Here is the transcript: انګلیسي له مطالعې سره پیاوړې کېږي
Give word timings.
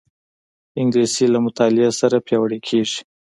انګلیسي 0.81 1.25
له 1.33 1.39
مطالعې 1.45 1.89
سره 1.99 2.17
پیاوړې 2.25 2.59
کېږي 2.67 2.99